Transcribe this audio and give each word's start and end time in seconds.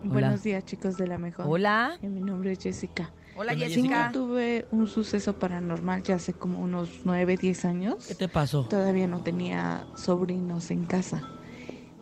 Buenos 0.03 0.43
días, 0.43 0.63
chicos 0.65 0.97
de 0.97 1.07
la 1.07 1.17
mejor. 1.17 1.45
Hola. 1.47 1.97
Eh, 2.01 2.07
Mi 2.09 2.21
nombre 2.21 2.53
es 2.53 2.59
Jessica. 2.59 3.11
Hola, 3.35 3.53
Hola, 3.53 3.65
Sí, 3.67 3.73
Jessica. 3.75 4.11
yo 4.11 4.19
tuve 4.19 4.65
un 4.71 4.87
suceso 4.87 5.37
paranormal 5.37 6.03
ya 6.03 6.15
hace 6.15 6.33
como 6.33 6.59
unos 6.59 7.01
9, 7.05 7.37
10 7.37 7.65
años. 7.65 8.05
¿Qué 8.07 8.15
te 8.15 8.27
pasó? 8.27 8.65
Todavía 8.65 9.07
no 9.07 9.21
tenía 9.21 9.85
sobrinos 9.95 10.71
en 10.71 10.85
casa. 10.85 11.23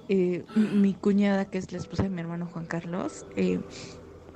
Eh, 0.10 0.46
mi 0.56 0.94
cuñada, 0.94 1.46
que 1.46 1.58
es 1.58 1.72
la 1.72 1.78
esposa 1.80 2.04
de 2.04 2.10
mi 2.10 2.22
hermano 2.22 2.48
Juan 2.48 2.66
Carlos, 2.66 3.26
eh, 3.36 3.60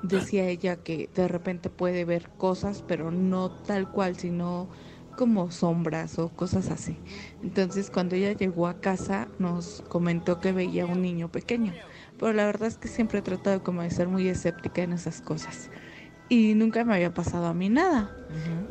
decía 0.03 0.47
ella 0.47 0.75
que 0.77 1.09
de 1.15 1.27
repente 1.27 1.69
puede 1.69 2.03
ver 2.05 2.29
cosas, 2.37 2.83
pero 2.87 3.09
no 3.11 3.49
tal 3.51 3.89
cual, 3.89 4.15
sino 4.17 4.67
como 5.17 5.51
sombras 5.51 6.19
o 6.19 6.29
cosas 6.29 6.69
así. 6.71 6.97
Entonces, 7.43 7.89
cuando 7.91 8.15
ella 8.15 8.33
llegó 8.33 8.67
a 8.67 8.79
casa, 8.81 9.27
nos 9.39 9.83
comentó 9.87 10.39
que 10.39 10.51
veía 10.51 10.85
un 10.85 11.01
niño 11.01 11.29
pequeño. 11.31 11.73
Pero 12.21 12.31
la 12.33 12.45
verdad 12.45 12.69
es 12.69 12.77
que 12.77 12.87
siempre 12.87 13.19
he 13.19 13.21
tratado 13.21 13.61
como 13.63 13.81
de 13.81 13.89
ser 13.89 14.07
muy 14.07 14.27
escéptica 14.29 14.81
en 14.83 14.93
esas 14.93 15.19
cosas. 15.21 15.69
Y 16.29 16.53
nunca 16.53 16.85
me 16.85 16.93
había 16.93 17.13
pasado 17.13 17.47
a 17.47 17.53
mí 17.53 17.67
nada. 17.67 18.09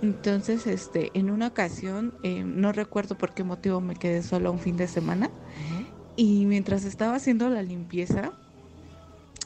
Entonces, 0.03 0.67
este, 0.67 1.11
en 1.13 1.31
una 1.31 1.49
ocasión, 1.49 2.15
eh, 2.23 2.43
no 2.43 2.73
recuerdo 2.73 3.19
por 3.19 3.35
qué 3.35 3.45
motivo 3.45 3.83
me 3.83 3.97
quedé 3.97 4.23
sola 4.23 4.51
un 4.51 4.59
fin 4.61 4.79
de 4.79 4.89
semana. 4.89 5.31
Y 6.17 6.47
mientras 6.47 6.85
estaba 6.85 7.17
haciendo 7.17 7.51
la 7.51 7.63
limpieza, 7.63 8.33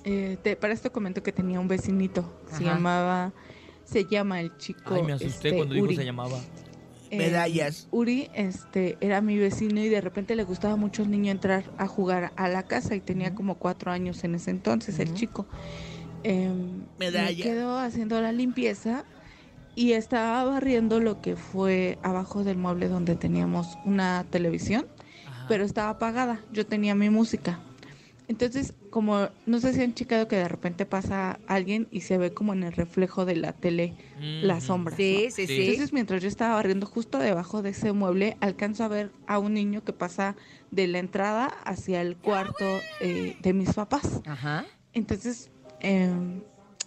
eh, 0.04 0.36
te- 0.42 0.54
para 0.54 0.72
esto 0.74 0.92
comento 0.92 1.22
que 1.22 1.32
tenía 1.32 1.58
un 1.58 1.66
vecinito. 1.68 2.30
Se 2.52 2.62
llamaba, 2.64 3.32
se 3.84 4.04
llama 4.04 4.40
el 4.40 4.56
chico. 4.58 4.94
Ay, 4.94 5.02
me 5.02 5.12
asusté 5.14 5.48
este, 5.48 5.56
cuando 5.56 5.74
dijo 5.74 5.86
Uri. 5.86 5.96
se 5.96 6.04
llamaba. 6.04 6.38
Eh, 7.14 7.18
Medallas. 7.18 7.88
Uri 7.90 8.28
este, 8.34 8.96
era 9.00 9.20
mi 9.20 9.38
vecino 9.38 9.80
y 9.80 9.88
de 9.88 10.00
repente 10.00 10.34
le 10.34 10.44
gustaba 10.44 10.76
mucho 10.76 11.02
al 11.02 11.10
niño 11.10 11.30
entrar 11.30 11.64
a 11.78 11.86
jugar 11.86 12.32
a 12.36 12.48
la 12.48 12.64
casa 12.64 12.94
y 12.94 13.00
tenía 13.00 13.34
como 13.34 13.56
cuatro 13.56 13.92
años 13.92 14.24
en 14.24 14.34
ese 14.34 14.50
entonces, 14.50 14.98
el 14.98 15.14
chico. 15.14 15.46
Em, 16.24 16.82
me 16.98 17.36
quedó 17.36 17.78
haciendo 17.78 18.20
la 18.20 18.32
limpieza 18.32 19.04
y 19.76 19.92
estaba 19.92 20.42
barriendo 20.44 20.98
lo 20.98 21.20
que 21.20 21.36
fue 21.36 21.98
abajo 22.02 22.44
del 22.44 22.56
mueble 22.56 22.88
donde 22.88 23.14
teníamos 23.14 23.78
una 23.84 24.24
televisión, 24.30 24.86
Ajá. 25.26 25.46
pero 25.48 25.64
estaba 25.64 25.90
apagada. 25.90 26.40
Yo 26.52 26.66
tenía 26.66 26.94
mi 26.94 27.10
música. 27.10 27.60
Entonces, 28.26 28.74
como 28.90 29.28
no 29.46 29.60
sé 29.60 29.74
si 29.74 29.82
han 29.82 29.94
checado 29.94 30.28
que 30.28 30.36
de 30.36 30.48
repente 30.48 30.86
pasa 30.86 31.40
alguien 31.46 31.88
y 31.90 32.00
se 32.00 32.16
ve 32.16 32.32
como 32.32 32.52
en 32.52 32.62
el 32.62 32.72
reflejo 32.72 33.24
de 33.24 33.36
la 33.36 33.52
tele 33.52 33.94
la 34.40 34.60
sombra. 34.60 34.96
Sí, 34.96 35.28
sí, 35.30 35.46
sí. 35.46 35.60
Entonces, 35.60 35.92
mientras 35.92 36.22
yo 36.22 36.28
estaba 36.28 36.54
barriendo 36.54 36.86
justo 36.86 37.18
debajo 37.18 37.62
de 37.62 37.70
ese 37.70 37.92
mueble, 37.92 38.36
alcanzo 38.40 38.84
a 38.84 38.88
ver 38.88 39.10
a 39.26 39.38
un 39.38 39.54
niño 39.54 39.84
que 39.84 39.92
pasa 39.92 40.36
de 40.70 40.86
la 40.86 40.98
entrada 40.98 41.46
hacia 41.46 42.00
el 42.00 42.16
cuarto 42.16 42.80
eh, 43.00 43.36
de 43.42 43.52
mis 43.52 43.72
papás. 43.72 44.22
Ajá. 44.26 44.64
Entonces, 44.92 45.50
eh, 45.80 46.10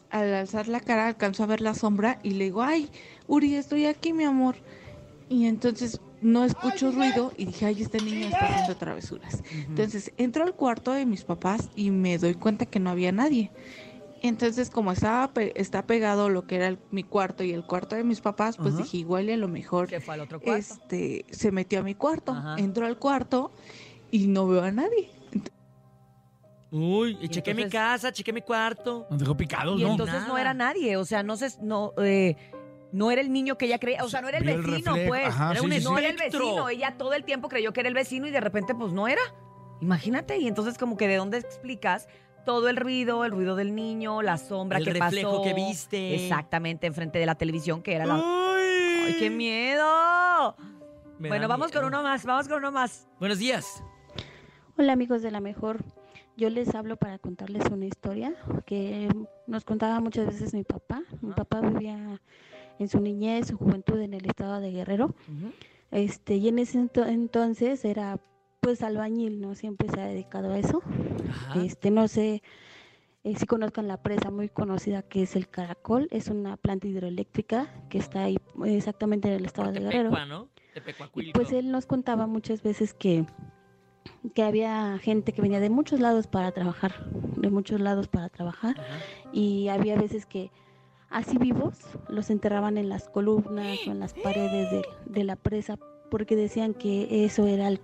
al 0.10 0.34
alzar 0.34 0.68
la 0.68 0.80
cara, 0.80 1.08
alcanzo 1.08 1.44
a 1.44 1.48
ver 1.48 1.62
la 1.62 1.74
sombra 1.74 2.20
y 2.24 2.32
le 2.32 2.46
digo, 2.46 2.64
ay, 2.64 2.90
Uri, 3.28 3.56
estoy 3.56 3.86
aquí, 3.86 4.14
mi 4.14 4.24
amor. 4.24 4.56
Y 5.30 5.46
entonces 5.46 6.00
no 6.22 6.44
escucho 6.44 6.92
ruido 6.92 7.32
y 7.38 7.46
dije, 7.46 7.66
ay, 7.68 7.82
este 7.82 8.02
niño 8.02 8.28
está 8.28 8.46
haciendo 8.46 8.76
travesuras. 8.76 9.44
Entonces 9.70 10.12
entro 10.18 10.44
al 10.44 10.54
cuarto 10.56 10.92
de 10.92 11.06
mis 11.06 11.24
papás 11.24 11.70
y 11.76 11.92
me 11.92 12.18
doy 12.18 12.34
cuenta 12.36 12.66
que 12.66 12.80
no 12.80 12.90
había 12.90 13.12
nadie. 13.12 13.52
Entonces, 14.24 14.72
como 14.72 14.92
estaba 14.92 15.32
pe- 15.32 15.54
está 15.62 15.86
pegado 15.86 16.30
lo 16.30 16.48
que 16.48 16.56
era 16.56 16.68
el- 16.70 16.80
mi 16.90 17.04
cuarto 17.04 17.44
y 17.44 17.52
el 17.52 17.64
cuarto 17.64 17.96
de 17.96 18.04
mis 18.04 18.20
papás, 18.20 18.58
pues 18.58 18.76
dije, 18.76 18.98
igual 18.98 19.30
y 19.30 19.34
a 19.34 19.38
lo 19.38 19.48
mejor 19.48 19.88
Que 19.88 20.00
fue 20.02 20.16
al 20.16 20.22
otro 20.22 20.40
cuarto. 20.40 20.60
este 20.60 21.26
se 21.30 21.52
metió 21.52 21.82
a 21.82 21.84
mi 21.84 21.94
cuarto. 21.94 22.36
Entro 22.58 22.88
al 22.88 22.98
cuarto 22.98 23.52
y 24.10 24.26
no 24.26 24.48
veo 24.48 24.64
a 24.64 24.72
nadie. 24.72 25.12
Uy, 26.72 27.18
y 27.22 27.30
chequé 27.30 27.54
mi 27.54 27.70
casa, 27.70 28.12
chequé 28.12 28.34
mi 28.34 28.42
cuarto. 28.42 29.08
Nos 29.10 29.20
dejó 29.20 29.38
picados, 29.38 29.80
Y 29.80 29.84
¿no? 29.84 29.92
entonces 29.92 30.28
no 30.28 30.38
era 30.38 30.54
nadie, 30.54 30.98
o 30.98 31.06
sea, 31.06 31.24
no 31.24 31.38
se, 31.38 31.50
no, 31.62 31.94
eh, 31.98 32.36
no 32.92 33.12
era 33.12 33.22
el 33.22 33.32
niño 33.34 33.58
que 33.58 33.66
ella 33.66 33.80
creía, 33.80 34.04
o 34.04 34.10
sea, 34.10 34.22
no 34.22 34.30
era 34.30 34.38
el 34.38 34.44
vecino, 34.46 34.66
reflejo, 34.94 35.08
pues. 35.10 35.28
ajá, 35.28 35.52
Era 35.52 35.60
sí, 35.60 35.66
un 35.66 35.72
sí, 35.72 35.78
sí. 35.80 35.84
no 35.84 35.98
era 35.98 36.08
el 36.10 36.16
espectro. 36.16 36.40
vecino, 36.46 36.70
ella 36.70 36.96
todo 36.98 37.14
el 37.14 37.24
tiempo 37.24 37.50
creyó 37.50 37.74
que 37.74 37.82
era 37.82 37.90
el 37.90 37.96
vecino 37.96 38.28
y 38.28 38.32
de 38.32 38.40
repente 38.40 38.74
pues 38.76 38.92
no 38.94 39.08
era. 39.08 39.22
Imagínate, 39.82 40.38
y 40.38 40.48
entonces 40.48 40.78
como 40.78 40.98
que 40.98 41.08
de 41.08 41.18
dónde 41.18 41.38
explicas 41.38 42.08
todo 42.46 42.70
el 42.70 42.78
ruido, 42.78 43.26
el 43.26 43.32
ruido 43.32 43.56
del 43.56 43.76
niño, 43.76 44.22
la 44.22 44.38
sombra 44.38 44.78
El 44.80 44.86
que 44.86 44.94
reflejo 44.94 45.32
pasó. 45.32 45.44
que 45.44 45.54
viste. 45.54 46.16
Exactamente, 46.16 46.88
enfrente 46.88 47.20
de 47.20 47.26
la 47.26 47.36
televisión, 47.36 47.82
que 47.84 47.94
era 47.94 48.06
la... 48.06 48.16
¡Ay! 48.16 49.04
¡Ay, 49.08 49.16
qué 49.20 49.30
miedo! 49.30 50.56
Me 51.20 51.28
bueno, 51.30 51.44
da 51.44 51.48
vamos 51.48 51.72
con 51.72 51.84
uno 51.84 52.02
más, 52.04 52.26
vamos 52.26 52.48
con 52.48 52.58
uno 52.60 52.72
más. 52.72 53.08
Buenos 53.20 53.40
días. 53.40 53.84
Hola 54.78 54.94
amigos 54.94 55.22
de 55.22 55.32
la 55.32 55.42
mejor. 55.42 55.84
Yo 56.38 56.50
les 56.50 56.74
hablo 56.76 56.98
para 56.98 57.18
contarles 57.18 57.66
una 57.72 57.86
historia 57.86 58.34
que 58.66 59.10
nos 59.48 59.66
contaba 59.66 60.00
muchas 60.00 60.28
veces 60.28 60.54
mi 60.54 60.64
papá. 60.64 61.02
Mi 61.22 61.34
papá 61.34 61.62
vivía 61.62 62.22
en 62.80 62.88
su 62.90 63.00
niñez, 63.00 63.48
su 63.48 63.58
juventud 63.58 64.00
en 64.00 64.14
el 64.14 64.26
estado 64.26 64.60
de 64.60 64.72
Guerrero. 64.72 65.16
Este, 65.92 66.36
y 66.36 66.48
en 66.50 66.60
ese 66.60 66.80
ento- 66.80 67.08
entonces 67.08 67.84
era 67.86 68.20
pues 68.60 68.82
albañil, 68.82 69.40
¿no? 69.40 69.56
Siempre 69.56 69.88
se 69.90 70.02
ha 70.02 70.08
dedicado 70.08 70.52
a 70.54 70.60
eso. 70.60 70.82
Ajá. 71.30 71.62
Este, 71.64 71.92
no 71.92 72.08
sé 72.08 72.42
eh, 73.24 73.36
si 73.38 73.46
conozcan 73.46 73.88
la 73.88 74.02
presa 74.02 74.30
muy 74.32 74.50
conocida 74.50 75.02
que 75.02 75.24
es 75.24 75.36
el 75.36 75.48
Caracol, 75.48 76.08
es 76.12 76.28
una 76.28 76.58
planta 76.58 76.88
hidroeléctrica 76.88 77.68
que 77.90 77.98
está 77.98 78.24
ahí 78.24 78.38
exactamente 78.66 79.28
en 79.30 79.36
el 79.36 79.46
estado 79.46 79.68
Por 79.72 79.74
de 79.76 79.86
Guerrero. 79.86 80.10
Tepecua, 80.10 80.26
¿no? 80.26 80.50
Y 81.16 81.32
pues 81.32 81.52
él 81.52 81.72
nos 81.72 81.86
contaba 81.88 82.28
muchas 82.28 82.62
veces 82.62 82.94
que, 82.94 83.26
que 84.36 84.44
había 84.44 84.98
gente 85.00 85.32
que 85.34 85.42
venía 85.42 85.60
de 85.60 85.70
muchos 85.70 86.00
lados 86.00 86.28
para 86.28 86.52
trabajar, 86.52 86.94
de 87.36 87.50
muchos 87.50 87.80
lados 87.82 88.08
para 88.08 88.30
trabajar, 88.30 88.80
Ajá. 88.80 89.00
y 89.34 89.70
había 89.70 89.96
veces 89.98 90.26
que 90.26 90.52
así 91.10 91.38
vivos 91.38 91.80
los 92.10 92.30
enterraban 92.30 92.78
en 92.78 92.90
las 92.90 93.10
columnas 93.10 93.80
o 93.88 93.92
en 93.92 94.00
las 94.00 94.14
paredes 94.14 94.70
de, 94.70 94.82
de 95.06 95.24
la 95.24 95.36
presa 95.36 95.78
porque 96.10 96.36
decían 96.36 96.74
que 96.74 97.26
eso 97.26 97.46
era 97.48 97.68
el- 97.68 97.82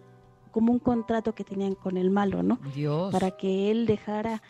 como 0.52 0.72
un 0.72 0.80
contrato 0.80 1.34
que 1.34 1.44
tenían 1.44 1.74
con 1.76 1.98
el 1.98 2.10
malo, 2.12 2.44
¿no? 2.44 2.60
Dios. 2.76 3.12
Para 3.12 3.32
que 3.32 3.72
él 3.72 3.86
dejara 3.86 4.42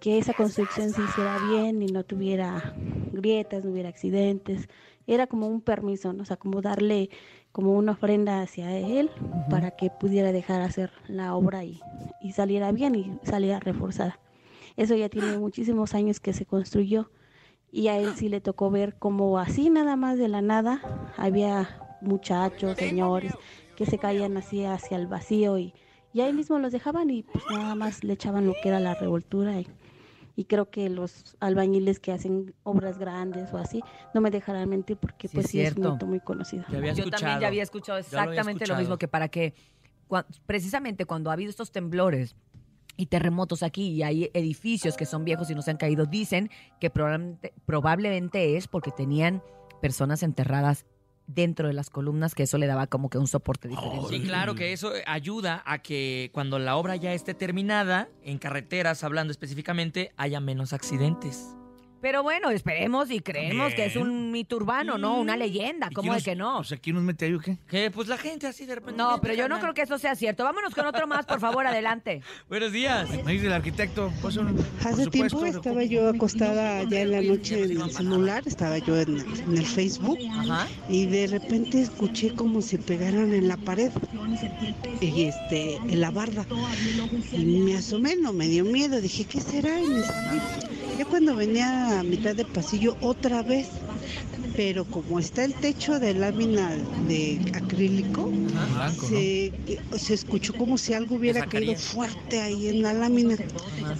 que 0.00 0.18
esa 0.18 0.34
construcción 0.34 0.90
se 0.90 1.02
hiciera 1.02 1.38
bien 1.50 1.82
y 1.82 1.86
no 1.86 2.04
tuviera 2.04 2.74
grietas, 3.12 3.64
no 3.64 3.70
hubiera 3.72 3.88
accidentes. 3.88 4.68
Era 5.06 5.26
como 5.26 5.46
un 5.48 5.62
permiso, 5.62 6.12
¿no? 6.12 6.22
O 6.22 6.26
sea, 6.26 6.36
como 6.36 6.60
darle 6.60 7.08
como 7.52 7.72
una 7.72 7.92
ofrenda 7.92 8.42
hacia 8.42 8.76
él 8.76 9.10
para 9.48 9.70
que 9.70 9.88
pudiera 9.88 10.32
dejar 10.32 10.60
hacer 10.60 10.90
la 11.08 11.34
obra 11.34 11.64
y, 11.64 11.80
y 12.20 12.32
saliera 12.32 12.70
bien 12.72 12.94
y 12.94 13.18
saliera 13.22 13.58
reforzada. 13.58 14.18
Eso 14.76 14.94
ya 14.94 15.08
tiene 15.08 15.38
muchísimos 15.38 15.94
años 15.94 16.20
que 16.20 16.34
se 16.34 16.44
construyó 16.44 17.10
y 17.72 17.88
a 17.88 17.98
él 17.98 18.14
sí 18.16 18.28
le 18.28 18.40
tocó 18.40 18.70
ver 18.70 18.96
como 18.98 19.38
así 19.38 19.70
nada 19.70 19.96
más 19.96 20.18
de 20.18 20.28
la 20.28 20.42
nada 20.42 20.80
había 21.16 21.80
muchachos, 22.00 22.76
señores 22.76 23.32
que 23.76 23.84
se 23.86 23.98
caían 23.98 24.36
así 24.36 24.64
hacia 24.64 24.96
el 24.96 25.06
vacío 25.06 25.58
y, 25.58 25.74
y 26.12 26.22
ahí 26.22 26.32
mismo 26.32 26.58
los 26.58 26.72
dejaban 26.72 27.10
y 27.10 27.22
pues 27.24 27.44
nada 27.50 27.74
más 27.74 28.02
le 28.04 28.14
echaban 28.14 28.46
lo 28.46 28.54
que 28.62 28.68
era 28.70 28.80
la 28.80 28.94
revoltura 28.94 29.60
y, 29.60 29.66
y 30.34 30.44
creo 30.44 30.70
que 30.70 30.88
los 30.88 31.36
albañiles 31.40 31.98
que 32.00 32.12
hacen 32.12 32.54
obras 32.62 32.98
grandes 32.98 33.52
o 33.52 33.58
así 33.58 33.82
no 34.14 34.20
me 34.22 34.30
dejarán 34.30 34.68
mentir 34.70 34.96
porque 34.96 35.28
Sí, 35.28 35.34
pues 35.34 35.46
es 35.46 35.50
sí 35.50 35.60
es 35.60 35.76
un 35.76 35.92
mito 35.92 36.06
muy 36.06 36.20
conocido. 36.20 36.64
Yo 36.70 36.78
escuchado. 36.78 37.10
también 37.10 37.40
ya 37.40 37.48
había 37.48 37.62
escuchado 37.62 37.98
lo 37.98 38.04
había 38.06 38.20
exactamente 38.22 38.44
lo, 38.44 38.52
escuchado. 38.64 38.80
mismo 38.80 38.96
que 38.98 39.08
para 39.08 39.28
que 39.28 39.54
precisamente 40.46 41.04
cuando 41.04 41.30
ha 41.30 41.32
habido 41.34 41.50
estos 41.50 41.70
temblores 41.72 42.36
y 42.96 43.06
terremotos 43.06 43.62
aquí 43.62 43.88
y 43.88 44.02
hay 44.02 44.30
edificios 44.34 44.96
que 44.96 45.06
son 45.06 45.24
viejos 45.24 45.50
y 45.50 45.54
no 45.54 45.62
se 45.62 45.70
han 45.70 45.76
caído, 45.76 46.06
dicen 46.06 46.50
que 46.80 46.90
probablemente, 46.90 47.52
probablemente 47.64 48.56
es 48.56 48.68
porque 48.68 48.90
tenían 48.90 49.42
personas 49.80 50.22
enterradas 50.22 50.86
dentro 51.26 51.66
de 51.66 51.74
las 51.74 51.90
columnas, 51.90 52.34
que 52.34 52.44
eso 52.44 52.56
le 52.56 52.66
daba 52.66 52.86
como 52.86 53.10
que 53.10 53.18
un 53.18 53.26
soporte 53.26 53.68
diferente. 53.68 54.08
Sí, 54.08 54.20
claro 54.22 54.54
que 54.54 54.72
eso 54.72 54.92
ayuda 55.06 55.62
a 55.66 55.78
que 55.78 56.30
cuando 56.32 56.58
la 56.58 56.76
obra 56.76 56.96
ya 56.96 57.12
esté 57.12 57.34
terminada, 57.34 58.08
en 58.22 58.38
carreteras, 58.38 59.02
hablando 59.02 59.32
específicamente, 59.32 60.12
haya 60.16 60.40
menos 60.40 60.72
accidentes. 60.72 61.55
Pero 62.06 62.22
bueno, 62.22 62.50
esperemos 62.50 63.10
y 63.10 63.18
creemos 63.18 63.74
que 63.74 63.86
es 63.86 63.96
un 63.96 64.30
mito 64.30 64.54
urbano, 64.54 64.96
¿no? 64.96 65.18
Una 65.18 65.36
leyenda, 65.36 65.88
¿Y 65.90 65.94
¿cómo 65.94 66.14
de 66.14 66.22
que 66.22 66.36
no? 66.36 66.58
O 66.58 66.62
sea, 66.62 66.78
¿quién 66.78 66.94
nos 66.94 67.04
mete 67.04 67.24
ahí 67.24 67.34
o 67.34 67.40
qué? 67.40 67.58
Que 67.68 67.90
pues 67.90 68.06
la 68.06 68.16
gente 68.16 68.46
así 68.46 68.64
de 68.64 68.76
repente. 68.76 68.96
No, 68.96 69.08
"Vente, 69.08 69.22
pero 69.22 69.34
yo 69.34 69.48
no 69.48 69.56
carnal". 69.56 69.60
creo 69.62 69.74
que 69.74 69.82
eso 69.82 69.98
sea 69.98 70.14
cierto. 70.14 70.44
Vámonos 70.44 70.72
con 70.72 70.86
otro 70.86 71.08
más, 71.08 71.26
por 71.26 71.40
favor, 71.40 71.66
adelante. 71.66 72.22
Buenos 72.48 72.70
días. 72.70 73.08
Me 73.24 73.32
dice 73.32 73.46
el 73.46 73.52
arquitecto. 73.54 74.12
pues, 74.22 74.36
un- 74.36 74.54
por 74.54 74.64
Hace 74.86 75.06
tiempo 75.08 75.30
supuesto, 75.30 75.58
estaba 75.58 75.82
yo 75.82 76.08
acostada 76.08 76.84
ya 76.84 77.00
en 77.00 77.10
la 77.10 77.22
noche 77.22 77.64
en 77.64 77.72
el 77.82 77.90
celular, 77.90 78.44
estaba 78.46 78.78
yo 78.78 78.96
en, 79.00 79.18
en 79.18 79.56
el 79.58 79.66
Facebook 79.66 80.18
Ajá. 80.30 80.68
y 80.88 81.06
de 81.06 81.26
repente 81.26 81.82
escuché 81.82 82.32
como 82.36 82.62
si 82.62 82.78
pegaran 82.78 83.34
en 83.34 83.48
la 83.48 83.56
pared 83.56 83.90
y 85.00 85.24
este 85.24 85.74
en 85.74 86.00
la 86.00 86.12
barda 86.12 86.46
y 87.32 87.44
me 87.44 87.76
asomé, 87.76 88.14
no 88.14 88.32
me 88.32 88.46
dio 88.46 88.64
miedo, 88.64 89.00
dije 89.00 89.24
¿qué 89.24 89.40
será? 89.40 89.80
Y 89.80 89.88
me 89.88 90.02
salí. 90.02 90.40
Ya 90.98 91.04
cuando 91.04 91.36
venía 91.36 92.00
a 92.00 92.02
mitad 92.02 92.34
de 92.34 92.44
pasillo 92.44 92.96
otra 93.00 93.42
vez, 93.42 93.68
pero 94.56 94.86
como 94.86 95.18
está 95.18 95.44
el 95.44 95.54
techo 95.54 95.98
de 95.98 96.14
lámina 96.14 96.74
de 97.06 97.38
acrílico, 97.52 98.30
Blanco, 98.30 99.02
¿no? 99.02 99.98
se, 99.98 100.14
escuchó 100.14 100.54
como 100.54 100.78
si 100.78 100.94
algo 100.94 101.16
hubiera 101.16 101.46
caído 101.46 101.74
fuerte 101.76 102.40
ahí 102.40 102.68
en 102.68 102.82
la 102.82 102.94
lámina. 102.94 103.36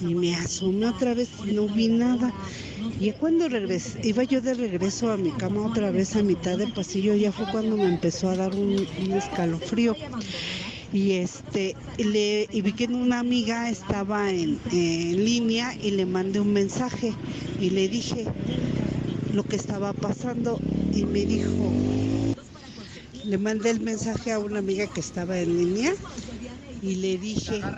Y 0.01 0.15
me 0.15 0.35
asomé 0.35 0.87
otra 0.87 1.13
vez 1.13 1.29
y 1.45 1.51
no 1.51 1.67
vi 1.67 1.87
nada. 1.87 2.33
Y 2.99 3.11
cuando 3.11 3.47
regresé, 3.47 3.99
iba 4.03 4.23
yo 4.23 4.41
de 4.41 4.55
regreso 4.55 5.11
a 5.11 5.17
mi 5.17 5.29
cama 5.31 5.67
otra 5.67 5.91
vez 5.91 6.15
a 6.15 6.23
mitad 6.23 6.57
de 6.57 6.67
pasillo, 6.67 7.13
ya 7.13 7.31
fue 7.31 7.45
cuando 7.51 7.77
me 7.77 7.87
empezó 7.87 8.29
a 8.29 8.35
dar 8.35 8.55
un, 8.55 8.87
un 9.01 9.11
escalofrío. 9.11 9.95
Y 10.93 11.13
este 11.13 11.75
le, 11.97 12.47
y 12.49 12.61
vi 12.61 12.71
que 12.73 12.85
una 12.85 13.19
amiga 13.19 13.69
estaba 13.69 14.31
en, 14.31 14.59
en 14.71 15.25
línea 15.25 15.75
y 15.75 15.91
le 15.91 16.05
mandé 16.05 16.39
un 16.39 16.53
mensaje 16.53 17.13
y 17.59 17.69
le 17.71 17.89
dije 17.89 18.25
lo 19.33 19.43
que 19.43 19.57
estaba 19.57 19.93
pasando 19.93 20.59
y 20.93 21.03
me 21.03 21.25
dijo, 21.25 21.51
le 23.25 23.37
mandé 23.37 23.71
el 23.71 23.81
mensaje 23.81 24.31
a 24.31 24.39
una 24.39 24.59
amiga 24.59 24.87
que 24.87 25.01
estaba 25.01 25.37
en 25.39 25.57
línea 25.57 25.93
y 26.81 26.95
le 26.95 27.17
dije, 27.17 27.69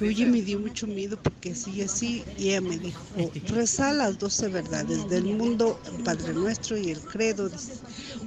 oye, 0.00 0.26
me 0.26 0.42
dio 0.42 0.58
mucho 0.60 0.86
miedo 0.86 1.16
porque 1.16 1.52
así 1.52 1.72
y 1.72 1.82
así. 1.82 2.24
Y 2.36 2.50
ella 2.50 2.60
me 2.60 2.78
dijo, 2.78 3.32
reza 3.42 3.92
las 3.92 4.18
doce 4.18 4.48
verdades 4.48 5.06
del 5.08 5.26
mundo, 5.26 5.80
el 5.84 5.98
Padre 5.98 6.34
Nuestro 6.34 6.76
y 6.78 6.90
el 6.90 7.06
Credo. 7.06 7.48
Dice, 7.48 7.74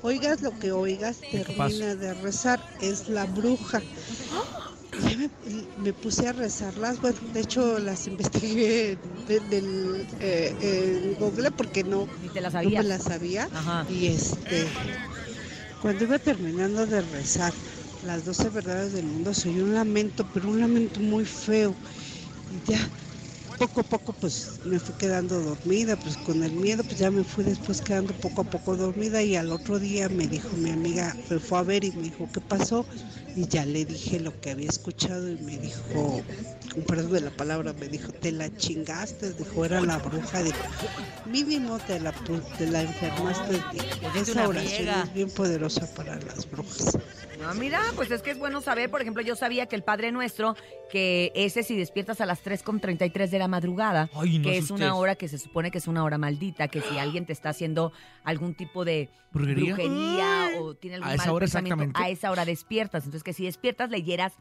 oigas 0.01 0.41
lo 0.41 0.57
que 0.57 0.71
oigas, 0.71 1.25
termina 1.29 1.95
de 1.95 2.13
rezar, 2.13 2.63
es 2.79 3.07
la 3.07 3.25
bruja. 3.25 3.85
Ya 4.95 5.17
me, 5.17 5.31
me 5.75 5.93
puse 5.93 6.27
a 6.27 6.33
rezarlas, 6.33 6.99
bueno, 6.99 7.19
de 7.21 7.39
hecho 7.41 7.79
las 7.79 8.05
investigué 8.07 8.99
en, 9.27 9.53
en- 9.53 10.07
eh, 10.19 11.15
Google 11.17 11.51
porque 11.51 11.83
no, 11.83 12.09
te 12.33 12.41
la 12.41 12.49
no 12.49 12.69
me 12.69 12.83
las 12.83 13.03
sabía. 13.03 13.47
Ajá. 13.51 13.85
Y 13.89 14.07
este, 14.07 14.79
cuando 15.79 16.03
iba 16.05 16.19
terminando 16.19 16.85
de 16.87 17.01
rezar 17.01 17.53
las 18.05 18.25
12 18.25 18.49
verdades 18.49 18.93
del 18.93 19.05
mundo, 19.05 19.33
se 19.33 19.49
oyó 19.49 19.63
un 19.63 19.73
lamento, 19.73 20.27
pero 20.33 20.49
un 20.49 20.59
lamento 20.59 20.99
muy 20.99 21.25
feo. 21.25 21.73
Y 22.51 22.71
ya, 22.71 22.79
poco 23.57 23.81
a 23.81 23.83
poco, 23.83 24.13
pues 24.13 24.59
me 24.65 24.79
fui 24.79 24.95
quedando 24.95 25.41
dormida, 25.41 25.95
pues 25.95 26.17
con 26.17 26.43
el 26.43 26.51
miedo, 26.51 26.83
pues 26.83 26.99
ya 26.99 27.11
me 27.11 27.23
fui 27.23 27.43
después 27.43 27.81
quedando 27.81 28.13
poco 28.13 28.41
a 28.41 28.43
poco 28.45 28.75
dormida. 28.75 29.21
Y 29.21 29.35
al 29.35 29.51
otro 29.51 29.79
día 29.79 30.09
me 30.09 30.27
dijo 30.27 30.49
mi 30.57 30.71
amiga, 30.71 31.15
me 31.29 31.39
fue 31.39 31.59
a 31.59 31.63
ver 31.63 31.83
y 31.83 31.91
me 31.91 32.03
dijo, 32.03 32.29
¿qué 32.33 32.41
pasó? 32.41 32.85
Y 33.35 33.47
ya 33.47 33.65
le 33.65 33.85
dije 33.85 34.19
lo 34.19 34.39
que 34.41 34.51
había 34.51 34.69
escuchado 34.69 35.27
y 35.29 35.37
me 35.37 35.57
dijo, 35.57 36.21
con 36.73 36.83
perdón 36.83 37.13
de 37.13 37.21
la 37.21 37.31
palabra, 37.31 37.73
me 37.73 37.87
dijo, 37.87 38.11
te 38.11 38.31
la 38.31 38.55
chingaste, 38.57 39.33
dijo, 39.33 39.65
era 39.65 39.81
la 39.81 39.97
bruja, 39.97 40.43
dijo, 40.43 40.57
mínimo 41.25 41.79
te 41.79 41.99
la, 41.99 42.11
te 42.57 42.67
la 42.67 42.81
enfermaste, 42.83 43.53
dijo, 43.71 43.85
esa 44.15 44.47
oración 44.47 44.87
es 44.89 45.13
bien 45.13 45.29
poderosa 45.31 45.87
para 45.95 46.19
las 46.19 46.49
brujas. 46.49 46.97
No, 47.39 47.53
mira, 47.55 47.81
pues 47.95 48.09
es 48.11 48.21
que 48.21 48.31
es 48.31 48.37
bueno 48.39 48.61
saber, 48.61 48.89
por 48.89 49.01
ejemplo, 49.01 49.21
yo 49.21 49.35
sabía 49.35 49.65
que 49.65 49.75
el 49.75 49.83
Padre 49.83 50.11
Nuestro, 50.11 50.55
que 50.89 51.31
ese 51.35 51.63
si 51.63 51.75
despiertas 51.75 52.21
a 52.21 52.25
las 52.25 52.43
3.33 52.43 53.29
de 53.29 53.39
la 53.39 53.47
madrugada, 53.49 54.09
Ay, 54.13 54.37
no 54.39 54.43
que 54.49 54.57
es 54.57 54.71
una 54.71 54.95
hora 54.95 55.15
que 55.15 55.27
se 55.27 55.37
supone 55.37 55.69
que 55.69 55.79
es 55.79 55.87
una 55.87 56.03
hora 56.03 56.17
maldita, 56.17 56.67
que 56.69 56.79
si 56.81 56.97
alguien 56.97 57.25
te 57.25 57.33
está 57.33 57.49
haciendo 57.49 57.91
algún 58.23 58.55
tipo 58.55 58.85
de 58.85 59.09
¿Brujería? 59.31 59.73
brujería 59.73 60.51
o 60.59 60.75
tiene 60.75 60.95
algún 60.97 61.09
A 61.09 61.15
esa 61.15 61.25
mal 61.25 61.35
hora 61.35 61.45
exactamente. 61.45 61.99
a 62.01 62.09
esa 62.09 62.31
hora 62.31 62.45
despiertas. 62.45 63.03
Entonces, 63.03 63.23
que 63.23 63.33
si 63.33 63.43
despiertas, 63.45 63.89
leyeras 63.89 64.33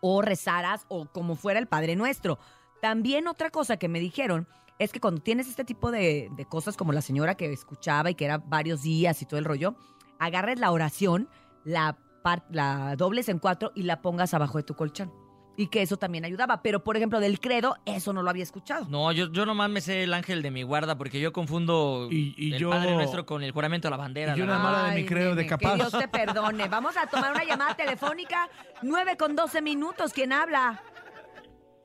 o 0.00 0.20
rezaras 0.20 0.84
o 0.88 1.06
como 1.06 1.34
fuera 1.34 1.58
el 1.60 1.66
Padre 1.66 1.96
Nuestro. 1.96 2.38
También 2.82 3.26
otra 3.26 3.50
cosa 3.50 3.78
que 3.78 3.88
me 3.88 4.00
dijeron 4.00 4.46
es 4.78 4.92
que 4.92 5.00
cuando 5.00 5.22
tienes 5.22 5.48
este 5.48 5.64
tipo 5.64 5.90
de, 5.90 6.28
de 6.36 6.44
cosas 6.44 6.76
como 6.76 6.92
la 6.92 7.00
señora 7.00 7.36
que 7.36 7.50
escuchaba 7.52 8.10
y 8.10 8.14
que 8.14 8.26
era 8.26 8.38
varios 8.38 8.82
días 8.82 9.22
y 9.22 9.26
todo 9.26 9.38
el 9.38 9.44
rollo, 9.44 9.76
agarres 10.18 10.58
la 10.60 10.70
oración, 10.70 11.28
la, 11.64 11.96
par- 12.28 12.44
la 12.50 12.94
dobles 12.96 13.28
en 13.28 13.38
cuatro 13.38 13.72
y 13.74 13.82
la 13.84 14.02
pongas 14.02 14.34
abajo 14.34 14.58
de 14.58 14.64
tu 14.64 14.74
colchón. 14.74 15.12
Y 15.56 15.66
que 15.68 15.82
eso 15.82 15.96
también 15.96 16.24
ayudaba. 16.24 16.62
Pero, 16.62 16.84
por 16.84 16.96
ejemplo, 16.96 17.18
del 17.18 17.40
credo, 17.40 17.74
eso 17.84 18.12
no 18.12 18.22
lo 18.22 18.30
había 18.30 18.44
escuchado. 18.44 18.86
No, 18.88 19.10
yo, 19.10 19.32
yo 19.32 19.44
nomás 19.44 19.68
me 19.68 19.80
sé 19.80 20.04
el 20.04 20.14
ángel 20.14 20.40
de 20.40 20.52
mi 20.52 20.62
guarda 20.62 20.96
porque 20.96 21.18
yo 21.18 21.32
confundo 21.32 22.06
Y- 22.12 22.32
y 22.38 22.52
el 22.54 22.60
yo- 22.60 22.70
Padre 22.70 22.94
Nuestro 22.94 23.26
con 23.26 23.42
el 23.42 23.50
juramento 23.50 23.88
a 23.88 23.90
la 23.90 23.96
bandera. 23.96 24.36
y 24.36 24.38
yo 24.38 24.46
la 24.46 24.52
nada 24.52 24.62
verdad. 24.64 24.78
más 24.82 24.88
la 24.90 24.94
de 24.94 25.00
mi 25.02 25.08
credo 25.08 25.34
de 25.34 25.46
capaz. 25.46 25.70
Que 25.70 25.76
Dios 25.76 25.92
te 25.98 26.06
perdone. 26.08 26.68
Vamos 26.68 26.96
a 26.96 27.06
tomar 27.08 27.32
una 27.32 27.42
llamada 27.44 27.74
telefónica. 27.74 28.48
9 28.82 29.16
con 29.16 29.34
12 29.34 29.60
minutos. 29.60 30.12
¿Quién 30.12 30.32
habla? 30.32 30.80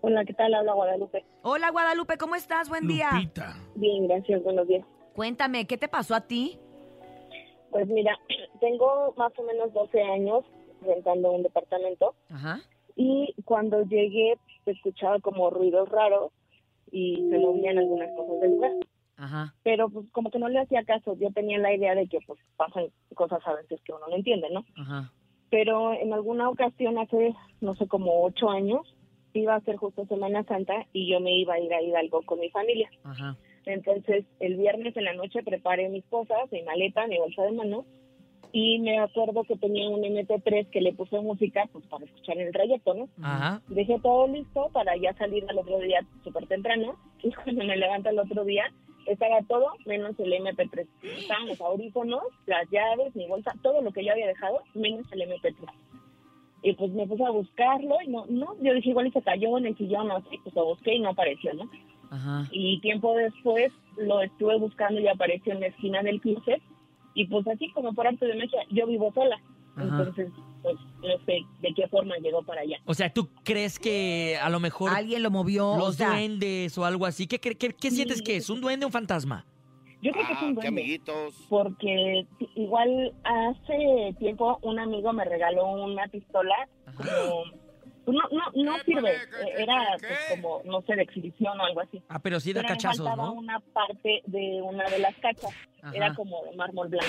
Hola, 0.01 0.23
¿qué 0.25 0.33
tal? 0.33 0.53
Habla 0.53 0.73
Guadalupe. 0.73 1.25
Hola, 1.41 1.71
Guadalupe. 1.71 2.17
¿Cómo 2.17 2.35
estás? 2.35 2.69
Buen 2.69 2.87
día. 2.87 3.09
Lupita. 3.13 3.55
Bien, 3.75 4.07
gracias, 4.07 4.43
buenos 4.43 4.67
días. 4.67 4.85
Cuéntame, 5.15 5.65
¿qué 5.65 5.77
te 5.79 5.87
pasó 5.87 6.13
a 6.13 6.21
ti? 6.21 6.59
Pues 7.73 7.87
mira, 7.87 8.17
tengo 8.61 9.13
más 9.17 9.37
o 9.37 9.43
menos 9.43 9.73
12 9.73 10.01
años 10.01 10.45
rentando 10.81 11.31
un 11.31 11.43
departamento 11.43 12.13
Ajá. 12.29 12.61
y 12.95 13.33
cuando 13.45 13.83
llegué 13.83 14.37
escuchaba 14.65 15.19
como 15.19 15.49
ruidos 15.49 15.89
raros 15.89 16.31
y 16.91 17.15
se 17.29 17.37
movían 17.39 17.77
algunas 17.77 18.09
cosas 18.15 18.39
del 18.39 18.51
lugar. 18.51 18.71
Ajá. 19.17 19.53
Pero 19.63 19.89
pues 19.89 20.07
como 20.11 20.31
que 20.31 20.39
no 20.39 20.47
le 20.47 20.59
hacía 20.59 20.83
caso, 20.83 21.15
yo 21.17 21.31
tenía 21.31 21.57
la 21.57 21.73
idea 21.73 21.95
de 21.95 22.07
que 22.07 22.19
pues 22.25 22.39
pasan 22.55 22.85
cosas 23.15 23.41
a 23.45 23.53
veces 23.55 23.81
que 23.83 23.91
uno 23.91 24.07
no 24.07 24.15
entiende, 24.15 24.49
¿no? 24.51 24.63
Ajá. 24.77 25.11
Pero 25.49 25.93
en 25.93 26.13
alguna 26.13 26.49
ocasión 26.49 26.97
hace, 26.97 27.33
no 27.61 27.75
sé, 27.75 27.87
como 27.87 28.23
ocho 28.23 28.49
años, 28.49 28.95
iba 29.33 29.55
a 29.55 29.61
ser 29.61 29.77
justo 29.77 30.05
Semana 30.05 30.43
Santa 30.43 30.85
y 30.93 31.11
yo 31.11 31.19
me 31.19 31.35
iba 31.35 31.55
a 31.55 31.59
ir 31.59 31.73
a 31.73 31.81
Hidalgo 31.81 32.21
con 32.23 32.39
mi 32.39 32.49
familia. 32.49 32.89
Ajá. 33.03 33.37
Entonces, 33.65 34.25
el 34.39 34.57
viernes 34.57 34.95
en 34.97 35.05
la 35.05 35.13
noche 35.13 35.43
preparé 35.43 35.89
mis 35.89 36.05
cosas, 36.05 36.51
mi 36.51 36.61
maleta, 36.63 37.07
mi 37.07 37.17
bolsa 37.17 37.43
de 37.43 37.51
mano, 37.51 37.85
y 38.51 38.79
me 38.79 38.99
acuerdo 38.99 39.43
que 39.45 39.55
tenía 39.55 39.89
un 39.89 40.03
MP3 40.03 40.69
que 40.69 40.81
le 40.81 40.93
puse 40.93 41.19
música 41.19 41.67
pues 41.71 41.85
para 41.87 42.05
escuchar 42.05 42.37
en 42.37 42.47
el 42.47 42.53
trayecto, 42.53 42.93
¿no? 42.93 43.09
Ajá. 43.21 43.61
Dejé 43.67 43.99
todo 43.99 44.27
listo 44.27 44.69
para 44.71 44.95
ya 44.95 45.11
salir 45.13 45.43
al 45.49 45.57
otro 45.57 45.79
día 45.79 46.05
súper 46.23 46.45
temprano, 46.47 46.95
y 47.23 47.31
cuando 47.31 47.63
me 47.63 47.75
levanto 47.75 48.09
el 48.09 48.19
otro 48.19 48.45
día, 48.45 48.65
estaba 49.07 49.41
todo 49.47 49.67
menos 49.85 50.17
el 50.19 50.31
MP3. 50.33 50.87
Estaban 51.17 51.47
los 51.47 51.59
audífonos, 51.61 52.23
las 52.45 52.69
llaves, 52.69 53.15
mi 53.15 53.27
bolsa, 53.27 53.53
todo 53.63 53.81
lo 53.81 53.91
que 53.91 54.05
yo 54.05 54.11
había 54.11 54.27
dejado, 54.27 54.61
menos 54.75 55.11
el 55.11 55.21
MP3. 55.21 55.55
Y 56.61 56.73
pues 56.73 56.91
me 56.91 57.07
puse 57.07 57.25
a 57.25 57.31
buscarlo 57.31 57.97
y 58.05 58.07
no, 58.07 58.25
no, 58.27 58.55
yo 58.61 58.73
dije 58.73 58.91
igual 58.91 59.07
y 59.07 59.11
se 59.11 59.21
cayó 59.21 59.57
en 59.57 59.65
el 59.65 59.77
sillón 59.77 60.11
así, 60.11 60.37
pues 60.43 60.55
lo 60.55 60.65
busqué 60.65 60.93
y 60.93 60.99
no 60.99 61.09
apareció, 61.09 61.53
¿no? 61.53 61.69
Ajá. 62.13 62.47
y 62.51 62.79
tiempo 62.81 63.15
después 63.15 63.71
lo 63.97 64.21
estuve 64.21 64.57
buscando 64.59 64.99
y 65.01 65.07
apareció 65.07 65.53
en 65.53 65.59
la 65.61 65.67
esquina 65.67 66.01
del 66.03 66.21
closet 66.21 66.61
y 67.15 67.25
pues 67.27 67.47
así 67.47 67.69
como 67.71 67.93
por 67.93 68.07
arte 68.07 68.25
de 68.25 68.35
magia 68.35 68.61
yo 68.69 68.85
vivo 68.87 69.11
sola 69.13 69.35
Ajá. 69.75 69.83
entonces 69.83 70.29
pues 70.61 70.75
no 71.01 71.25
sé 71.25 71.39
de 71.61 71.73
qué 71.75 71.87
forma 71.87 72.15
llegó 72.17 72.43
para 72.43 72.61
allá 72.61 72.77
O 72.85 72.93
sea, 72.93 73.11
¿tú 73.11 73.29
crees 73.43 73.79
que 73.79 74.37
a 74.41 74.49
lo 74.49 74.59
mejor 74.59 74.91
Alguien 74.91 75.23
lo 75.23 75.31
movió. 75.31 75.67
o 75.71 75.77
los 75.77 75.95
sea, 75.95 76.09
duendes 76.11 76.77
o 76.77 76.85
algo 76.85 77.05
así? 77.05 77.27
¿Qué, 77.27 77.39
qué, 77.39 77.55
qué- 77.55 77.73
qué 77.73 77.89
Sí. 77.89 77.95
sientes 77.97 78.21
que 78.21 78.35
es? 78.37 78.49
¿Un 78.49 78.61
duende 78.61 78.85
o 78.85 78.89
un 78.89 78.93
fantasma? 78.93 79.45
yo 80.01 80.11
creo 80.11 80.27
que 80.27 80.33
es 80.33 80.41
un 80.41 80.49
Ah, 80.49 80.49
qué 80.49 80.53
duende 80.53 80.67
amiguitos. 80.67 81.35
porque 81.49 82.25
igual 82.55 83.13
hace 83.23 84.15
tiempo 84.19 84.59
un 84.61 84.77
amigo 84.79 85.11
me 85.13 85.23
regaló 85.25 85.65
una 85.71 86.07
pistola 86.07 86.55
como 86.97 87.43
no 88.63 88.77
sirve 88.85 89.11
eh, 89.13 89.53
era 89.57 89.95
pues, 89.99 90.19
como 90.31 90.61
no 90.65 90.81
sé 90.81 90.95
de 90.95 91.03
exhibición 91.03 91.59
o 91.59 91.63
algo 91.63 91.81
así 91.81 92.01
Ah, 92.09 92.19
pero 92.19 92.39
sí 92.39 92.53
da 92.53 92.61
pero 92.61 92.73
cachazos, 92.73 93.05
faltaba 93.07 93.27
¿no? 93.29 93.33
una 93.33 93.59
parte 93.59 94.21
de 94.25 94.61
una 94.61 94.89
de 94.89 94.99
las 94.99 95.15
cachas 95.17 95.51
Ajá. 95.81 95.95
era 95.95 96.13
como 96.15 96.43
de 96.45 96.55
mármol 96.55 96.87
blanco 96.89 97.07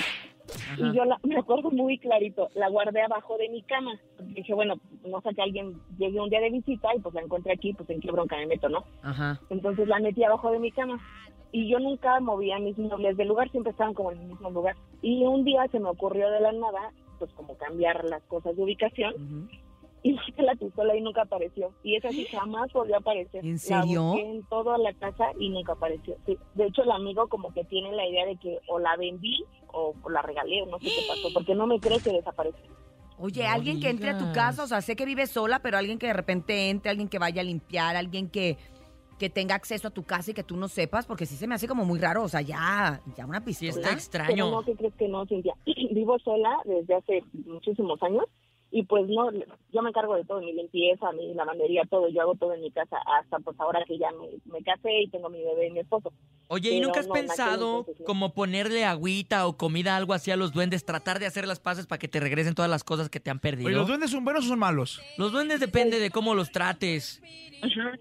Ajá. 0.53 0.75
Y 0.77 0.95
yo 0.95 1.05
la, 1.05 1.19
me 1.23 1.37
acuerdo 1.39 1.71
muy 1.71 1.97
clarito, 1.97 2.49
la 2.53 2.69
guardé 2.69 3.01
abajo 3.01 3.35
de 3.37 3.49
mi 3.49 3.63
cama. 3.63 3.99
Dije, 4.19 4.53
bueno, 4.53 4.75
no 5.03 5.19
sé 5.21 5.33
que 5.33 5.41
alguien 5.41 5.73
llegue 5.97 6.19
un 6.19 6.29
día 6.29 6.39
de 6.39 6.51
visita 6.51 6.89
y 6.95 6.99
pues 6.99 7.15
la 7.15 7.21
encuentre 7.21 7.53
aquí, 7.53 7.73
pues 7.73 7.89
en 7.89 7.99
qué 7.99 8.11
bronca 8.11 8.37
me 8.37 8.45
meto, 8.45 8.69
¿no? 8.69 8.83
Ajá. 9.01 9.39
Entonces 9.49 9.87
la 9.87 9.99
metí 9.99 10.23
abajo 10.23 10.51
de 10.51 10.59
mi 10.59 10.71
cama. 10.71 10.99
Y 11.51 11.67
yo 11.67 11.79
nunca 11.79 12.19
movía 12.19 12.59
mis 12.59 12.77
muebles 12.77 13.17
del 13.17 13.29
lugar, 13.29 13.49
siempre 13.49 13.71
estaban 13.71 13.95
como 13.95 14.11
en 14.11 14.19
el 14.19 14.27
mismo 14.27 14.51
lugar. 14.51 14.75
Y 15.01 15.23
un 15.23 15.43
día 15.45 15.65
se 15.71 15.79
me 15.79 15.89
ocurrió 15.89 16.29
de 16.29 16.39
la 16.41 16.51
nada, 16.51 16.91
pues 17.17 17.31
como 17.33 17.57
cambiar 17.57 18.03
las 18.05 18.21
cosas 18.25 18.55
de 18.55 18.61
ubicación. 18.61 19.13
Ujú. 19.15 19.47
Y 20.05 20.13
busqué 20.13 20.43
la 20.43 20.53
pistola 20.53 20.95
y 20.95 21.01
nunca 21.01 21.23
apareció. 21.23 21.73
Y 21.83 21.95
esa 21.95 22.11
sí 22.11 22.25
jamás 22.25 22.71
volvió 22.73 22.93
a 22.93 22.99
aparecer. 22.99 23.43
¿En 23.43 23.53
La 23.53 23.57
serio? 23.57 24.03
busqué 24.03 24.21
en 24.29 24.43
toda 24.43 24.77
la 24.77 24.93
casa 24.93 25.31
y 25.39 25.49
nunca 25.49 25.71
apareció. 25.73 26.15
Sí. 26.27 26.37
De 26.53 26.67
hecho, 26.67 26.83
el 26.83 26.91
amigo 26.91 27.27
como 27.27 27.51
que 27.55 27.63
tiene 27.63 27.91
la 27.91 28.07
idea 28.07 28.23
de 28.27 28.37
que 28.37 28.59
o 28.67 28.77
la 28.77 28.95
vendí 28.97 29.43
o 29.73 29.95
la 30.11 30.21
regalé 30.21 30.61
o 30.61 30.67
no 30.67 30.77
sé 30.77 30.85
qué 30.85 31.01
pasó, 31.07 31.29
porque 31.33 31.55
no 31.55 31.65
me 31.65 31.79
cree 31.79 31.99
que 32.01 32.11
desapareció. 32.11 32.61
Oye, 33.17 33.43
No 33.45 33.49
alguien 33.49 33.79
que 33.79 33.89
entre 33.89 34.09
a 34.11 34.17
tu 34.19 34.31
casa, 34.31 34.63
o 34.63 34.67
sea, 34.67 34.81
sé 34.81 34.95
que 34.95 35.05
vives 35.05 35.31
sola, 35.31 35.59
pero 35.63 35.77
alguien 35.79 35.97
que 35.97 36.05
de 36.05 36.13
repente 36.13 36.69
entre, 36.69 36.91
alguien 36.91 37.07
que 37.09 37.17
vaya 37.17 37.41
a 37.41 37.43
limpiar, 37.45 37.95
alguien 37.95 38.29
que, 38.29 38.57
que 39.17 39.31
tenga 39.31 39.55
acceso 39.55 39.87
a 39.87 39.91
tu 39.91 40.03
casa 40.03 40.29
y 40.31 40.33
que 40.35 40.43
tú 40.43 40.55
no 40.55 40.67
sepas, 40.67 41.07
porque 41.07 41.25
sí 41.25 41.35
se 41.35 41.47
me 41.47 41.55
hace 41.55 41.67
como 41.67 41.83
muy 41.83 41.97
raro, 41.97 42.21
o 42.23 42.27
sea, 42.29 42.41
ya, 42.41 43.01
ya 43.17 43.25
una 43.25 43.39
Sí, 43.39 43.45
pistola. 43.45 43.69
está 43.71 43.81
Pero 43.87 43.93
extraño. 43.97 44.51
no, 44.51 44.61
¿qué 44.63 44.75
crees 44.75 44.93
que 44.93 45.07
no, 45.07 45.25
Cintia? 45.25 45.55
Vivo 45.91 46.19
sola 46.19 46.57
desde 46.65 46.93
hace 46.93 47.23
muchísimos 47.45 48.01
años 48.03 48.25
y 48.71 48.83
pues 48.83 49.07
no, 49.07 49.31
yo 49.71 49.81
me 49.81 49.89
encargo 49.89 50.15
de 50.15 50.25
todo, 50.25 50.41
mi 50.41 50.51
limpieza, 50.53 51.11
mi 51.13 51.33
lavandería, 51.33 51.83
todo, 51.89 52.09
yo 52.09 52.21
hago 52.21 52.35
todo 52.35 52.53
en 52.53 52.61
mi 52.61 52.71
casa, 52.71 52.97
hasta 53.19 53.39
pues 53.39 53.57
ahora 53.59 53.83
que 53.85 53.97
ya 53.97 54.09
me, 54.11 54.27
me 54.51 54.63
casé 54.63 55.01
y 55.01 55.07
tengo 55.07 55.29
mi 55.29 55.41
bebé 55.43 55.67
y 55.67 55.71
mi 55.71 55.79
esposo. 55.79 56.11
Oye, 56.47 56.71
¿y 56.71 56.75
Pero 56.75 56.87
nunca 56.87 56.99
has 56.99 57.07
no, 57.07 57.13
pensado 57.13 57.79
entonces 57.79 57.99
no. 57.99 58.05
como 58.05 58.33
ponerle 58.33 58.85
agüita 58.85 59.47
o 59.47 59.57
comida, 59.57 59.95
algo 59.95 60.13
así 60.13 60.31
a 60.31 60.35
los 60.37 60.53
duendes, 60.53 60.85
tratar 60.85 61.19
de 61.19 61.25
hacer 61.25 61.47
las 61.47 61.59
paces 61.59 61.87
para 61.87 61.99
que 61.99 62.07
te 62.07 62.19
regresen 62.19 62.53
todas 62.53 62.69
las 62.69 62.83
cosas 62.83 63.09
que 63.09 63.19
te 63.19 63.29
han 63.29 63.39
perdido? 63.39 63.67
Oye, 63.67 63.77
¿los 63.77 63.87
duendes 63.87 64.11
son 64.11 64.23
buenos 64.25 64.45
o 64.45 64.49
son 64.49 64.59
malos? 64.59 65.01
Los 65.17 65.31
duendes 65.31 65.59
depende 65.59 65.99
de 65.99 66.11
cómo 66.11 66.35
los 66.35 66.51
trates. 66.51 67.21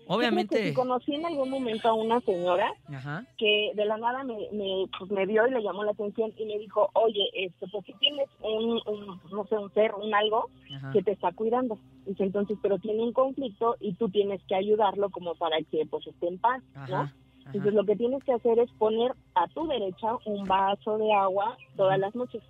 Obviamente. 0.06 0.58
Que 0.58 0.68
sí 0.68 0.74
conocí 0.74 1.14
en 1.14 1.24
algún 1.24 1.50
momento 1.50 1.88
a 1.88 1.94
una 1.94 2.20
señora 2.20 2.72
Ajá. 2.88 3.24
que 3.38 3.72
de 3.74 3.84
la 3.84 3.96
nada 3.96 4.24
me, 4.24 4.34
me, 4.52 4.86
pues, 4.98 5.10
me 5.10 5.26
vio 5.26 5.46
y 5.46 5.52
le 5.52 5.62
llamó 5.62 5.84
la 5.84 5.92
atención 5.92 6.32
y 6.36 6.44
me 6.44 6.58
dijo, 6.58 6.90
oye, 6.94 7.24
esto, 7.34 7.66
pues 7.70 7.84
si 7.86 7.92
tienes 7.94 8.28
un, 8.42 8.80
un, 8.86 9.20
no 9.30 9.46
sé, 9.46 9.56
un 9.56 9.72
ser, 9.72 9.94
un 9.94 10.14
algo 10.14 10.50
Ajá. 10.74 10.92
que 10.92 11.02
te 11.02 11.12
está 11.12 11.32
cuidando. 11.32 11.78
Dice, 12.06 12.24
entonces, 12.24 12.58
pero 12.60 12.78
tiene 12.78 13.02
un 13.02 13.12
conflicto 13.12 13.76
y 13.80 13.94
tú 13.94 14.08
tienes 14.08 14.42
que 14.44 14.54
ayudarlo 14.54 15.10
como 15.10 15.34
para 15.34 15.58
que 15.70 15.86
pues 15.86 16.06
esté 16.06 16.28
en 16.28 16.38
paz, 16.38 16.62
¿no? 16.74 16.82
Ajá. 16.82 17.14
Entonces 17.46 17.74
lo 17.74 17.84
que 17.84 17.96
tienes 17.96 18.24
que 18.24 18.32
hacer 18.32 18.58
es 18.58 18.70
poner 18.72 19.12
a 19.34 19.46
tu 19.48 19.66
derecha 19.66 20.16
un 20.24 20.44
vaso 20.44 20.98
de 20.98 21.12
agua 21.12 21.56
todas 21.76 21.98
las 21.98 22.14
noches. 22.14 22.42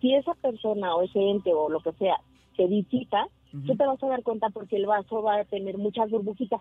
Si 0.00 0.14
esa 0.14 0.34
persona 0.34 0.94
o 0.94 1.02
ese 1.02 1.20
ente 1.20 1.52
o 1.54 1.68
lo 1.68 1.80
que 1.80 1.92
sea 1.92 2.16
te 2.56 2.66
visita, 2.66 3.28
tú 3.50 3.76
te 3.76 3.86
vas 3.86 4.02
a 4.02 4.08
dar 4.08 4.22
cuenta 4.22 4.50
porque 4.50 4.76
el 4.76 4.86
vaso 4.86 5.22
va 5.22 5.36
a 5.36 5.44
tener 5.44 5.78
muchas 5.78 6.10
burbujitas. 6.10 6.60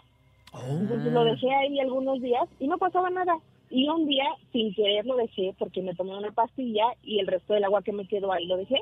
Entonces 0.70 1.12
lo 1.12 1.24
dejé 1.24 1.52
ahí 1.54 1.80
algunos 1.80 2.22
días 2.22 2.48
y 2.60 2.68
no 2.68 2.78
pasaba 2.78 3.10
nada. 3.10 3.38
Y 3.70 3.90
un 3.90 4.06
día, 4.06 4.26
sin 4.52 4.74
querer, 4.76 5.06
lo 5.06 5.16
dejé 5.16 5.56
porque 5.58 5.82
me 5.82 5.96
tomé 5.96 6.16
una 6.16 6.32
pastilla 6.32 6.86
y 7.02 7.20
el 7.20 7.26
resto 7.26 7.56
del 7.56 7.64
agua 7.64 7.82
que 7.82 7.92
me 7.92 8.08
quedó 8.08 8.32
ahí 8.32 8.46
lo 8.46 8.58
dejé. 8.58 8.76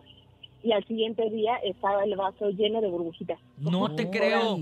Y 0.64 0.72
al 0.74 0.86
siguiente 0.86 1.30
día 1.30 1.56
estaba 1.64 2.04
el 2.04 2.16
vaso 2.16 2.50
lleno 2.52 2.82
de 2.82 2.90
burbujitas. 2.90 3.40
No 3.58 3.94
te 3.96 4.10
creo. 4.10 4.58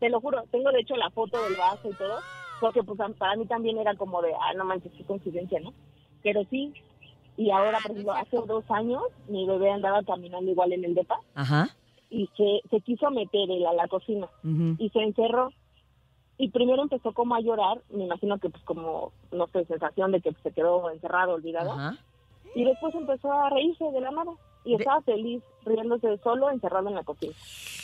Te 0.00 0.08
lo 0.08 0.20
juro, 0.20 0.42
tengo 0.50 0.70
de 0.72 0.80
hecho 0.80 0.96
la 0.96 1.10
foto 1.10 1.42
del 1.44 1.54
vaso 1.56 1.88
y 1.90 1.94
todo, 1.94 2.18
porque 2.60 2.82
pues 2.82 2.98
a- 3.00 3.08
para 3.10 3.36
mí 3.36 3.46
también 3.46 3.78
era 3.78 3.94
como 3.94 4.20
de, 4.22 4.32
ah, 4.34 4.52
no 4.54 4.64
manches, 4.64 4.92
qué 4.96 5.04
coincidencia, 5.04 5.60
¿no? 5.60 5.72
Pero 6.22 6.42
sí, 6.50 6.72
y 7.36 7.50
ahora, 7.50 7.78
por 7.82 7.92
ejemplo, 7.92 8.12
hace 8.12 8.36
dos 8.46 8.64
años 8.70 9.02
mi 9.28 9.46
bebé 9.46 9.70
andaba 9.70 10.02
caminando 10.02 10.50
igual 10.50 10.72
en 10.72 10.84
el 10.84 10.94
depa 10.94 11.18
Ajá. 11.34 11.68
y 12.10 12.28
se, 12.36 12.60
se 12.70 12.80
quiso 12.80 13.10
meter 13.10 13.50
él 13.50 13.66
a 13.66 13.72
la 13.74 13.86
cocina 13.88 14.28
y 14.78 14.88
se 14.90 15.00
encerró. 15.00 15.50
Y 16.36 16.48
primero 16.50 16.82
empezó 16.82 17.12
como 17.12 17.34
a 17.36 17.40
llorar, 17.40 17.80
me 17.90 18.04
imagino 18.04 18.38
que 18.38 18.50
pues 18.50 18.62
como, 18.64 19.12
no 19.30 19.46
sé, 19.48 19.64
sensación 19.66 20.10
de 20.12 20.20
que 20.20 20.32
se 20.42 20.50
quedó 20.52 20.90
encerrado, 20.90 21.34
olvidado. 21.34 21.72
Ajá. 21.72 21.96
Y 22.56 22.64
después 22.64 22.94
empezó 22.94 23.32
a 23.32 23.50
reírse 23.50 23.84
de 23.84 24.00
la 24.00 24.10
nada. 24.10 24.32
Y 24.64 24.70
De- 24.72 24.82
estaba 24.82 25.02
feliz, 25.02 25.42
riéndose 25.64 26.18
solo, 26.22 26.50
encerrado 26.50 26.88
en 26.88 26.94
la 26.94 27.02
cocina. 27.04 27.34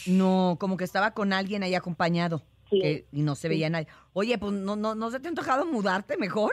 No, 0.07 0.57
como 0.59 0.77
que 0.77 0.85
estaba 0.85 1.13
con 1.13 1.33
alguien 1.33 1.63
ahí 1.63 1.75
acompañado. 1.75 2.43
Sí. 2.71 2.81
que- 2.81 3.05
y 3.11 3.23
no 3.23 3.35
se 3.35 3.49
veía 3.49 3.69
nadie. 3.69 3.89
Oye, 4.13 4.39
pues 4.39 4.53
no, 4.53 4.77
no, 4.77 4.95
¿no 4.95 5.11
se 5.11 5.19
te 5.19 5.27
ha 5.27 5.31
antojado 5.31 5.67
mudarte 5.67 6.17
mejor? 6.17 6.53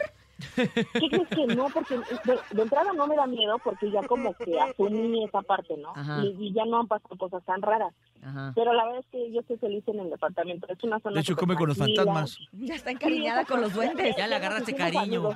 ¿Qué 0.55 0.67
crees 1.09 1.27
que 1.29 1.47
no? 1.55 1.67
Porque 1.71 1.95
de, 1.95 2.39
de 2.51 2.61
entrada 2.63 2.91
no 2.93 3.05
me 3.07 3.15
da 3.15 3.27
miedo 3.27 3.57
porque 3.63 3.89
ya 3.91 4.01
como 4.03 4.33
que 4.35 4.59
asumí 4.59 5.23
esa 5.25 5.41
parte, 5.43 5.75
¿no? 5.77 5.91
Ajá. 5.95 6.23
Y, 6.23 6.35
y 6.47 6.53
ya 6.53 6.65
no 6.65 6.79
han 6.79 6.87
pasado 6.87 7.15
cosas 7.17 7.43
tan 7.45 7.61
raras. 7.61 7.93
Ajá. 8.23 8.51
Pero 8.55 8.73
la 8.73 8.85
verdad 8.85 8.99
es 9.01 9.05
que 9.11 9.31
yo 9.31 9.41
estoy 9.41 9.57
feliz 9.57 9.83
en 9.87 9.99
el 9.99 10.09
departamento. 10.09 10.65
Es 10.69 10.83
una 10.83 10.99
zona 10.99 11.15
De 11.15 11.21
hecho, 11.21 11.35
come 11.35 11.55
con 11.55 11.67
los 11.69 11.77
fantasmas. 11.77 12.37
Ya 12.51 12.73
está 12.75 12.89
encariñada 12.91 13.45
con 13.45 13.61
los 13.61 13.73
duendes. 13.73 14.15
Ya 14.17 14.27
le 14.27 14.35
agarraste 14.35 14.73
cariño. 14.75 15.01
amigos. 15.01 15.35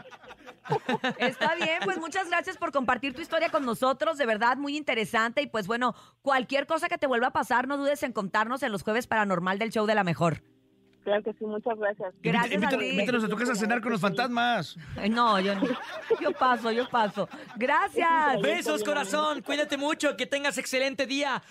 Está 1.18 1.56
bien, 1.56 1.80
pues 1.84 1.98
muchas 1.98 2.28
gracias 2.30 2.58
por 2.58 2.72
compartir 2.72 3.14
tu 3.14 3.22
historia 3.22 3.50
con 3.50 3.66
nosotros, 3.66 4.18
de 4.18 4.26
verdad 4.26 4.58
muy 4.58 4.78
interesante 4.78 5.42
y 5.42 5.48
pues 5.48 5.68
bueno, 5.68 5.96
cualquier 6.22 6.68
cosa 6.68 6.88
que 6.88 6.98
te 6.98 7.08
vuelva 7.08 7.28
a 7.28 7.34
pasar, 7.34 7.68
no 7.68 7.78
dudes 7.78 8.04
en 8.04 8.14
contarnos 8.14 8.64
en 8.64 8.72
los 8.72 8.84
jueves 8.84 9.08
paranormal 9.08 9.58
del 9.60 9.72
show 9.72 9.86
de 9.86 9.96
la 9.96 10.04
mejor. 10.04 10.44
Claro 11.04 11.24
que 11.24 11.34
sí, 11.34 11.46
muchas 11.46 11.80
gracias. 11.80 12.14
Gracias 12.22 12.52
a 12.52 12.54
Invítanos, 12.54 12.80
ti. 12.80 12.90
invítanos 12.92 13.24
a 13.24 13.28
tu 13.28 13.36
casa 13.36 13.54
a 13.54 13.56
cenar 13.56 13.82
con 13.82 13.92
los 13.92 14.00
fantasmas. 14.00 14.78
Ay, 14.96 15.10
No, 15.10 15.40
yo 15.40 15.56
no. 15.56 15.64
Yo 16.22 16.32
paso, 16.32 16.72
yo 16.72 16.88
paso. 16.90 17.28
Gracias. 17.56 18.40
Besos, 18.40 18.84
corazón. 18.84 19.42
Cuídate 19.42 19.78
mucho. 19.78 20.16
Que 20.16 20.28
tengas 20.28 20.60
excelente 20.60 21.08
día. 21.08 21.42